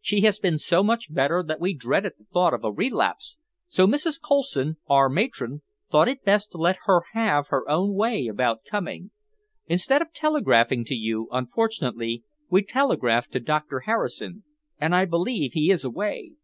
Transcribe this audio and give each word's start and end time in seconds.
"She 0.00 0.20
has 0.20 0.38
been 0.38 0.58
so 0.58 0.84
much 0.84 1.12
better 1.12 1.42
that 1.42 1.58
we 1.60 1.74
dreaded 1.74 2.12
the 2.16 2.24
thought 2.32 2.54
of 2.54 2.62
a 2.62 2.70
relapse, 2.70 3.36
so 3.66 3.84
Mrs. 3.84 4.20
Coulson, 4.22 4.76
our 4.88 5.08
matron, 5.08 5.62
thought 5.90 6.06
it 6.06 6.24
best 6.24 6.52
to 6.52 6.58
let 6.58 6.76
her 6.84 7.02
have 7.14 7.48
her 7.48 7.68
own 7.68 7.92
way 7.94 8.28
about 8.28 8.62
coming. 8.64 9.10
Instead 9.66 10.00
of 10.00 10.12
telegraphing 10.12 10.84
to 10.84 10.94
you, 10.94 11.26
unfortunately, 11.32 12.22
we 12.48 12.62
telegraphed 12.62 13.32
to 13.32 13.40
Doctor 13.40 13.80
Harrison, 13.80 14.44
and 14.78 14.94
I 14.94 15.04
believe 15.04 15.52
he 15.54 15.72
is 15.72 15.82
away." 15.82 16.34